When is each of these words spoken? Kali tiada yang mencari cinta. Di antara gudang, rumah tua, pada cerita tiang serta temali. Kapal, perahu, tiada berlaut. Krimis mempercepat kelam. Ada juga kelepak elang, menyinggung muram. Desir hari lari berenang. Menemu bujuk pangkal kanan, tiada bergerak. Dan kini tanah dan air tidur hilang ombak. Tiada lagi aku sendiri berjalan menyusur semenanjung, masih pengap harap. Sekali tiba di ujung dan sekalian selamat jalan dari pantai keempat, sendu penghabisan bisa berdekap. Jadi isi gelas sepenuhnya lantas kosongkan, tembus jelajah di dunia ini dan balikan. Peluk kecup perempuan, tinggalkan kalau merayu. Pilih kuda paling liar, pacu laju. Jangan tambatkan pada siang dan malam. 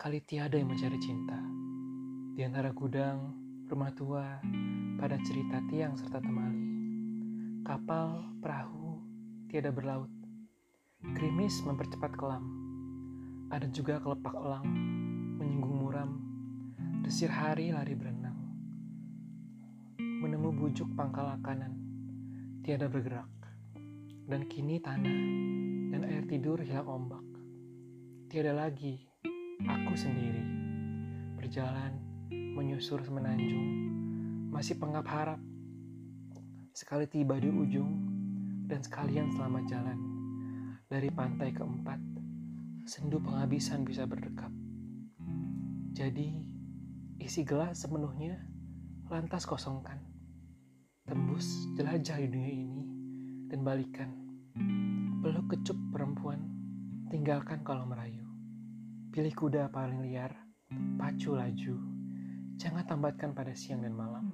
Kali 0.00 0.16
tiada 0.24 0.56
yang 0.56 0.72
mencari 0.72 0.96
cinta. 0.96 1.36
Di 2.32 2.40
antara 2.40 2.72
gudang, 2.72 3.36
rumah 3.68 3.92
tua, 3.92 4.40
pada 4.96 5.20
cerita 5.20 5.60
tiang 5.68 5.92
serta 5.92 6.24
temali. 6.24 6.64
Kapal, 7.60 8.24
perahu, 8.40 8.96
tiada 9.52 9.68
berlaut. 9.76 10.08
Krimis 11.12 11.60
mempercepat 11.68 12.16
kelam. 12.16 12.48
Ada 13.52 13.68
juga 13.68 14.00
kelepak 14.00 14.32
elang, 14.32 14.64
menyinggung 15.36 15.84
muram. 15.84 16.16
Desir 17.04 17.28
hari 17.28 17.76
lari 17.76 17.92
berenang. 17.92 18.40
Menemu 20.00 20.48
bujuk 20.64 20.88
pangkal 20.96 21.36
kanan, 21.44 21.76
tiada 22.64 22.88
bergerak. 22.88 23.28
Dan 24.24 24.48
kini 24.48 24.80
tanah 24.80 25.20
dan 25.92 26.08
air 26.08 26.24
tidur 26.24 26.56
hilang 26.64 26.88
ombak. 26.88 27.22
Tiada 28.32 28.56
lagi 28.56 29.09
aku 29.66 29.92
sendiri 29.98 30.44
berjalan 31.36 31.96
menyusur 32.30 33.02
semenanjung, 33.02 33.68
masih 34.54 34.78
pengap 34.78 35.08
harap. 35.08 35.40
Sekali 36.70 37.08
tiba 37.10 37.36
di 37.40 37.50
ujung 37.50 37.90
dan 38.70 38.80
sekalian 38.84 39.34
selamat 39.34 39.64
jalan 39.66 39.98
dari 40.86 41.10
pantai 41.10 41.50
keempat, 41.50 41.98
sendu 42.86 43.18
penghabisan 43.18 43.82
bisa 43.82 44.06
berdekap. 44.06 44.52
Jadi 45.90 46.38
isi 47.18 47.42
gelas 47.42 47.82
sepenuhnya 47.82 48.38
lantas 49.10 49.42
kosongkan, 49.42 49.98
tembus 51.02 51.66
jelajah 51.74 52.22
di 52.22 52.28
dunia 52.30 52.52
ini 52.54 52.82
dan 53.50 53.66
balikan. 53.66 54.10
Peluk 55.20 55.52
kecup 55.52 55.76
perempuan, 55.90 56.40
tinggalkan 57.10 57.60
kalau 57.66 57.84
merayu. 57.84 58.29
Pilih 59.10 59.34
kuda 59.34 59.74
paling 59.74 60.06
liar, 60.06 60.30
pacu 60.94 61.34
laju. 61.34 61.74
Jangan 62.54 62.86
tambatkan 62.86 63.34
pada 63.34 63.50
siang 63.58 63.82
dan 63.82 63.90
malam. 63.90 64.30